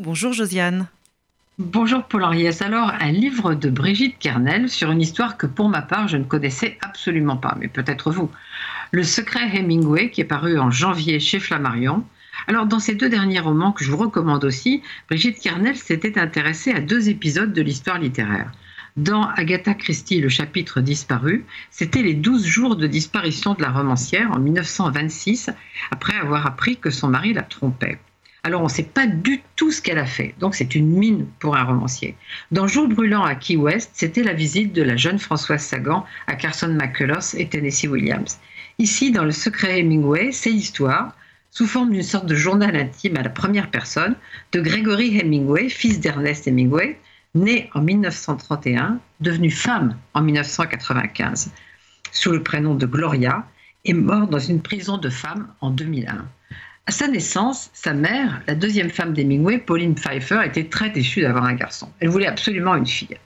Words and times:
Bonjour 0.00 0.32
Josiane. 0.32 0.86
Bonjour 1.58 2.04
Paul 2.04 2.22
Ariès. 2.22 2.62
Alors, 2.62 2.92
un 3.00 3.10
livre 3.10 3.54
de 3.54 3.68
Brigitte 3.68 4.16
Kernel 4.20 4.68
sur 4.68 4.92
une 4.92 5.00
histoire 5.00 5.36
que 5.36 5.48
pour 5.48 5.68
ma 5.68 5.82
part 5.82 6.06
je 6.06 6.16
ne 6.16 6.22
connaissais 6.22 6.78
absolument 6.82 7.36
pas, 7.36 7.56
mais 7.58 7.66
peut-être 7.66 8.12
vous. 8.12 8.30
Le 8.92 9.02
secret 9.02 9.50
Hemingway 9.52 10.10
qui 10.10 10.20
est 10.20 10.24
paru 10.24 10.56
en 10.60 10.70
janvier 10.70 11.18
chez 11.18 11.40
Flammarion. 11.40 12.04
Alors, 12.46 12.66
dans 12.66 12.78
ces 12.78 12.94
deux 12.94 13.08
derniers 13.08 13.40
romans 13.40 13.72
que 13.72 13.82
je 13.82 13.90
vous 13.90 13.96
recommande 13.96 14.44
aussi, 14.44 14.84
Brigitte 15.08 15.40
Kernel 15.40 15.74
s'était 15.74 16.16
intéressée 16.16 16.70
à 16.70 16.80
deux 16.80 17.08
épisodes 17.08 17.52
de 17.52 17.62
l'histoire 17.62 17.98
littéraire. 17.98 18.52
Dans 18.96 19.28
Agatha 19.30 19.74
Christie, 19.74 20.20
le 20.20 20.28
chapitre 20.28 20.80
disparu, 20.80 21.44
c'était 21.72 22.02
les 22.02 22.14
12 22.14 22.46
jours 22.46 22.76
de 22.76 22.86
disparition 22.86 23.54
de 23.54 23.62
la 23.62 23.72
romancière 23.72 24.30
en 24.30 24.38
1926, 24.38 25.50
après 25.90 26.14
avoir 26.14 26.46
appris 26.46 26.76
que 26.76 26.90
son 26.90 27.08
mari 27.08 27.32
la 27.32 27.42
trompait. 27.42 27.98
Alors 28.44 28.60
on 28.60 28.64
ne 28.64 28.70
sait 28.70 28.84
pas 28.84 29.06
du 29.06 29.42
tout 29.56 29.72
ce 29.72 29.82
qu'elle 29.82 29.98
a 29.98 30.06
fait, 30.06 30.34
donc 30.38 30.54
c'est 30.54 30.74
une 30.74 30.88
mine 30.88 31.26
pour 31.40 31.56
un 31.56 31.64
romancier. 31.64 32.16
Dans 32.52 32.68
Jour 32.68 32.88
brûlant 32.88 33.24
à 33.24 33.34
Key 33.34 33.56
West, 33.56 33.90
c'était 33.94 34.22
la 34.22 34.32
visite 34.32 34.72
de 34.72 34.82
la 34.82 34.96
jeune 34.96 35.18
Françoise 35.18 35.62
Sagan 35.62 36.04
à 36.26 36.34
Carson 36.34 36.68
McCullers 36.68 37.34
et 37.36 37.48
Tennessee 37.48 37.88
Williams. 37.88 38.38
Ici, 38.78 39.10
dans 39.10 39.24
Le 39.24 39.32
Secret 39.32 39.80
Hemingway, 39.80 40.30
c'est 40.30 40.50
l'histoire, 40.50 41.16
sous 41.50 41.66
forme 41.66 41.90
d'une 41.90 42.02
sorte 42.04 42.26
de 42.26 42.36
journal 42.36 42.76
intime 42.76 43.16
à 43.16 43.22
la 43.22 43.30
première 43.30 43.70
personne, 43.70 44.14
de 44.52 44.60
Gregory 44.60 45.18
Hemingway, 45.18 45.68
fils 45.68 45.98
d'Ernest 45.98 46.46
Hemingway, 46.46 46.98
né 47.34 47.68
en 47.74 47.82
1931, 47.82 49.00
devenu 49.20 49.50
femme 49.50 49.96
en 50.14 50.22
1995, 50.22 51.50
sous 52.12 52.30
le 52.30 52.42
prénom 52.42 52.76
de 52.76 52.86
Gloria, 52.86 53.44
et 53.84 53.94
mort 53.94 54.28
dans 54.28 54.38
une 54.38 54.62
prison 54.62 54.98
de 54.98 55.08
femmes 55.08 55.48
en 55.60 55.70
2001. 55.70 56.26
À 56.88 56.90
sa 56.90 57.06
naissance, 57.06 57.68
sa 57.74 57.92
mère, 57.92 58.40
la 58.46 58.54
deuxième 58.54 58.88
femme 58.88 59.12
d'Hemingway, 59.12 59.58
Pauline 59.58 59.94
Pfeiffer, 59.94 60.40
était 60.46 60.64
très 60.64 60.88
déçue 60.88 61.20
d'avoir 61.20 61.44
un 61.44 61.52
garçon. 61.52 61.92
Elle 62.00 62.08
voulait 62.08 62.26
absolument 62.26 62.74
une 62.76 62.86
fille. 62.86 63.18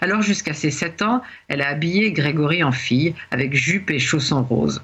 Alors 0.00 0.22
jusqu'à 0.22 0.54
ses 0.54 0.70
7 0.70 1.02
ans, 1.02 1.20
elle 1.48 1.60
a 1.60 1.68
habillé 1.68 2.12
Grégory 2.12 2.64
en 2.64 2.72
fille, 2.72 3.14
avec 3.30 3.52
jupe 3.54 3.90
et 3.90 3.98
chaussons 3.98 4.42
roses. 4.42 4.80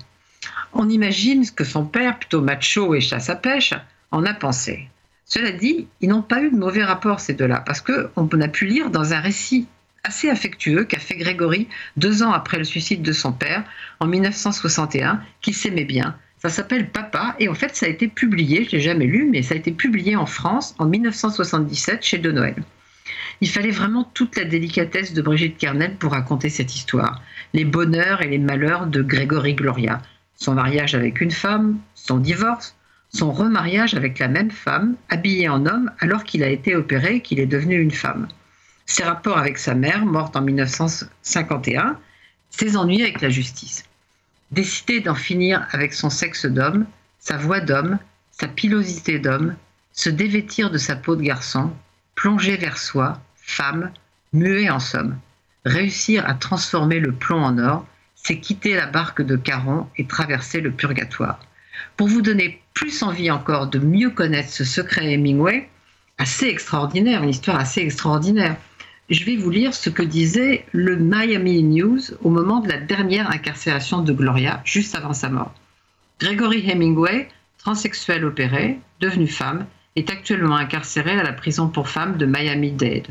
On 0.75 0.91
imagine 0.91 1.51
que 1.51 1.65
son 1.65 1.87
père, 1.87 2.19
plutôt 2.19 2.43
macho 2.43 2.95
et 2.95 3.01
chasse 3.01 3.31
à 3.31 3.37
pêche, 3.37 3.73
en 4.11 4.27
a 4.27 4.35
pensé. 4.35 4.87
Cela 5.25 5.51
dit, 5.51 5.89
ils 6.03 6.11
n'ont 6.11 6.21
pas 6.21 6.43
eu 6.43 6.51
de 6.51 6.59
mauvais 6.59 6.85
rapport 6.85 7.21
ces 7.21 7.33
deux-là, 7.33 7.63
parce 7.65 7.81
qu'on 7.81 8.41
a 8.43 8.49
pu 8.49 8.67
lire 8.67 8.91
dans 8.91 9.15
un 9.15 9.21
récit 9.21 9.67
assez 10.05 10.29
affectueux 10.29 10.85
qu'a 10.85 10.99
fait 10.99 11.17
Grégory 11.17 11.69
deux 11.97 12.23
ans 12.23 12.33
après 12.33 12.59
le 12.59 12.65
suicide 12.65 13.01
de 13.01 13.13
son 13.13 13.33
père, 13.33 13.65
en 13.99 14.07
1961, 14.07 15.23
qu'il 15.41 15.55
s'aimait 15.55 15.87
bien, 15.87 16.15
ça 16.49 16.63
s'appelle 16.63 16.91
Papa 16.91 17.35
et 17.41 17.49
en 17.49 17.55
fait 17.55 17.75
ça 17.75 17.87
a 17.87 17.89
été 17.89 18.07
publié, 18.07 18.65
je 18.65 18.77
l'ai 18.77 18.81
jamais 18.81 19.07
lu, 19.07 19.29
mais 19.29 19.43
ça 19.43 19.55
a 19.55 19.57
été 19.57 19.73
publié 19.73 20.15
en 20.15 20.27
France 20.27 20.77
en 20.79 20.87
1977 20.87 22.05
chez 22.05 22.19
De 22.19 22.31
Noël. 22.31 22.55
Il 23.41 23.49
fallait 23.49 23.73
vraiment 23.73 24.05
toute 24.15 24.37
la 24.37 24.45
délicatesse 24.45 25.13
de 25.13 25.23
Brigitte 25.23 25.59
Kernel 25.59 25.97
pour 25.97 26.13
raconter 26.13 26.49
cette 26.49 26.77
histoire, 26.77 27.21
les 27.53 27.65
bonheurs 27.65 28.23
et 28.23 28.29
les 28.29 28.39
malheurs 28.39 28.87
de 28.87 29.03
Grégory 29.03 29.55
Gloria, 29.55 30.01
son 30.37 30.55
mariage 30.55 30.95
avec 30.95 31.21
une 31.21 31.33
femme, 31.33 31.79
son 31.95 32.19
divorce, 32.19 32.77
son 33.09 33.33
remariage 33.33 33.95
avec 33.95 34.21
la 34.21 34.29
même 34.29 34.53
femme, 34.53 34.95
habillé 35.09 35.49
en 35.49 35.67
homme 35.67 35.91
alors 35.99 36.23
qu'il 36.23 36.45
a 36.45 36.49
été 36.49 36.77
opéré 36.77 37.17
et 37.17 37.21
qu'il 37.23 37.41
est 37.41 37.47
devenu 37.47 37.81
une 37.81 37.91
femme, 37.91 38.29
ses 38.85 39.03
rapports 39.03 39.39
avec 39.39 39.59
sa 39.59 39.75
mère, 39.75 40.07
morte 40.07 40.37
en 40.37 40.43
1951, 40.43 41.99
ses 42.51 42.77
ennuis 42.77 43.03
avec 43.03 43.21
la 43.21 43.31
justice. 43.31 43.85
Décider 44.53 45.01
d'en 45.01 45.15
finir 45.15 45.67
avec 45.73 45.93
son 45.93 46.09
sexe 46.09 46.47
d'homme, 46.47 46.87
sa 47.19 47.37
voix 47.37 47.61
d'homme, 47.61 47.99
sa 48.31 48.47
pilosité 48.47 49.19
d'homme, 49.19 49.57
se 49.93 50.11
dévêtir 50.11 50.71
de 50.71 50.79
sa 50.79 50.95
peau 50.95 51.17
de 51.17 51.23
garçon, 51.23 51.73
plonger 52.15 52.57
vers 52.57 52.79
soi, 52.79 53.21
femme, 53.37 53.91
muet 54.33 54.71
en 54.71 54.79
somme. 54.79 55.19
Réussir 55.65 56.29
à 56.29 56.35
transformer 56.35 57.01
le 57.01 57.13
plomb 57.13 57.43
en 57.43 57.59
or, 57.59 57.87
c'est 58.15 58.39
quitter 58.39 58.75
la 58.75 58.87
barque 58.87 59.23
de 59.23 59.37
Caron 59.37 59.89
et 59.97 60.07
traverser 60.07 60.61
le 60.61 60.71
purgatoire. 60.71 61.41
Pour 61.97 62.09
vous 62.09 62.23
donner 62.23 62.63
plus 62.73 63.03
envie 63.03 63.31
encore 63.31 63.67
de 63.67 63.79
mieux 63.79 64.11
connaître 64.11 64.51
ce 64.51 64.65
secret 64.65 65.13
Hemingway, 65.13 65.69
assez 66.19 66.47
extraordinaire, 66.47 67.23
une 67.23 67.31
histoire 67.31 67.59
assez 67.59 67.81
extraordinaire 67.81 68.57
je 69.09 69.25
vais 69.25 69.37
vous 69.37 69.51
lire 69.51 69.73
ce 69.73 69.89
que 69.89 70.03
disait 70.03 70.65
le 70.73 70.97
Miami 70.97 71.63
News 71.63 72.01
au 72.23 72.31
moment 72.31 72.61
de 72.61 72.69
la 72.69 72.79
dernière 72.79 73.31
incarcération 73.31 74.03
de 74.03 74.13
Gloria, 74.13 74.61
juste 74.65 74.97
avant 74.97 75.13
sa 75.13 75.29
mort. 75.29 75.55
Gregory 76.19 76.69
Hemingway, 76.69 77.29
transsexuel 77.59 78.25
opéré, 78.25 78.81
devenu 79.01 79.29
femme, 79.29 79.67
est 79.95 80.11
actuellement 80.11 80.57
incarcéré 80.57 81.13
à 81.13 81.23
la 81.23 81.33
prison 81.33 81.69
pour 81.69 81.89
femmes 81.89 82.17
de 82.17 82.27
Miami-Dade, 82.27 83.07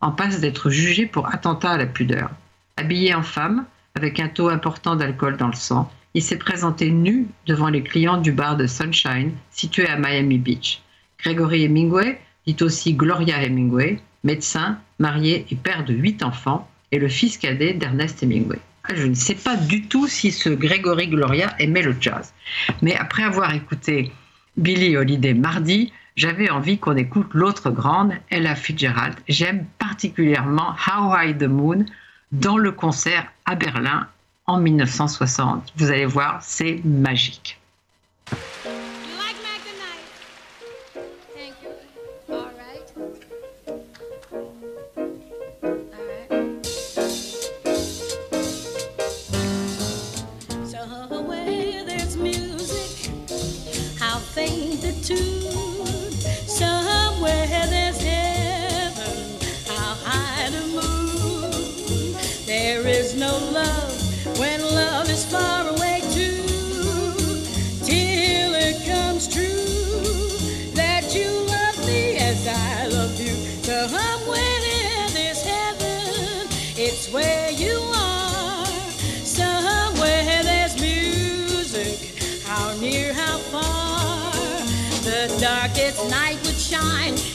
en 0.00 0.12
passe 0.12 0.40
d'être 0.40 0.70
jugé 0.70 1.06
pour 1.06 1.26
attentat 1.26 1.72
à 1.72 1.78
la 1.78 1.86
pudeur. 1.86 2.30
Habillé 2.76 3.14
en 3.14 3.22
femme, 3.22 3.66
avec 3.96 4.20
un 4.20 4.28
taux 4.28 4.48
important 4.48 4.94
d'alcool 4.94 5.36
dans 5.36 5.48
le 5.48 5.54
sang, 5.54 5.90
il 6.14 6.22
s'est 6.22 6.38
présenté 6.38 6.90
nu 6.90 7.26
devant 7.46 7.68
les 7.68 7.82
clients 7.82 8.18
du 8.18 8.32
bar 8.32 8.56
de 8.56 8.66
Sunshine, 8.66 9.32
situé 9.50 9.86
à 9.88 9.96
Miami 9.96 10.38
Beach. 10.38 10.80
Gregory 11.18 11.64
Hemingway, 11.64 12.20
dit 12.46 12.56
aussi 12.62 12.94
Gloria 12.94 13.42
Hemingway, 13.42 14.00
médecin, 14.24 14.78
marié 14.98 15.46
et 15.50 15.56
père 15.56 15.84
de 15.84 15.94
huit 15.94 16.22
enfants, 16.22 16.68
et 16.92 16.98
le 16.98 17.08
fils 17.08 17.38
cadet 17.38 17.74
d'Ernest 17.74 18.22
Hemingway. 18.22 18.58
Ah, 18.84 18.94
je 18.94 19.06
ne 19.06 19.14
sais 19.14 19.34
pas 19.34 19.56
du 19.56 19.82
tout 19.86 20.08
si 20.08 20.32
ce 20.32 20.48
Gregory 20.48 21.08
Gloria 21.08 21.54
aimait 21.58 21.82
le 21.82 21.94
jazz. 22.00 22.32
Mais 22.82 22.96
après 22.96 23.22
avoir 23.22 23.54
écouté 23.54 24.10
Billy 24.56 24.96
Holiday 24.96 25.34
mardi, 25.34 25.92
j'avais 26.16 26.50
envie 26.50 26.78
qu'on 26.78 26.96
écoute 26.96 27.28
l'autre 27.32 27.70
grande, 27.70 28.12
Ella 28.30 28.54
Fitzgerald. 28.54 29.14
J'aime 29.28 29.66
particulièrement 29.78 30.74
How 30.86 31.14
High 31.14 31.38
the 31.38 31.44
Moon 31.44 31.84
dans 32.32 32.58
le 32.58 32.72
concert 32.72 33.26
à 33.46 33.54
Berlin 33.54 34.08
en 34.46 34.58
1960. 34.58 35.72
Vous 35.76 35.90
allez 35.90 36.06
voir, 36.06 36.38
c'est 36.42 36.80
magique. 36.84 37.58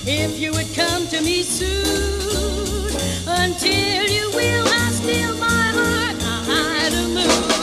If 0.08 0.40
you 0.40 0.52
would 0.52 0.74
come 0.76 1.08
to 1.08 1.22
me 1.22 1.42
soon. 1.42 2.90
Until 3.28 4.04
you 4.10 4.30
will, 4.32 4.68
I 4.68 4.90
still 4.92 5.38
my 5.38 5.48
heart 5.48 6.22
high 6.22 6.90
the 6.90 7.08
moon. 7.08 7.55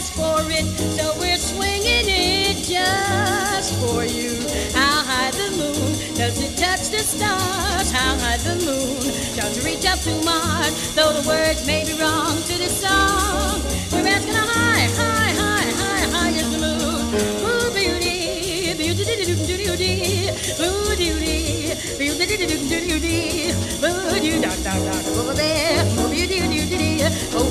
You 0.00 0.06
asked 0.06 0.14
for 0.14 0.40
it, 0.50 0.64
so 0.96 1.14
we're 1.18 1.36
swinging 1.36 2.06
it 2.08 2.56
just 2.64 3.74
for 3.80 4.04
you. 4.04 4.32
How 4.72 5.02
high 5.04 5.30
the 5.30 5.50
moon 5.56 6.14
does 6.14 6.40
it 6.40 6.56
touch 6.56 6.88
the 6.88 6.98
stars? 6.98 7.90
How 7.90 8.16
high 8.18 8.38
the 8.38 8.56
moon 8.64 9.00
does 9.36 9.64
reach 9.64 9.84
up 9.86 9.98
to 10.00 10.12
Mars? 10.24 10.94
Though 10.94 11.12
the 11.12 11.26
words 11.28 11.66
may 11.66 11.84
be 11.84 11.92
wrong 12.00 12.36
to 12.36 12.54
this 12.58 12.80
song, 12.80 13.60
we're 13.92 14.06
asking 14.08 14.34
a 14.34 14.44
high, 14.54 14.88
high, 14.96 15.32
high, 15.36 15.70
high, 15.80 16.06
high 16.14 16.32
as 16.38 16.48
the 16.50 16.58
moon. 16.58 17.04
Ooh, 17.44 17.70
beauty, 17.74 18.72
beauty, 18.74 19.04
beauty, 19.04 19.34
beauty, 19.36 19.56
beauty, 19.68 20.30
beauty, 20.96 21.36
beauty, 21.98 22.36
beauty, 22.56 22.88
beauty, 22.88 24.40
da 24.40 24.50
da 24.64 24.72
da, 24.72 25.20
over 25.20 25.34
there, 25.34 25.84
oh 25.98 26.08
beauty, 26.10 26.40
beauty, 26.40 27.02
oh 27.34 27.50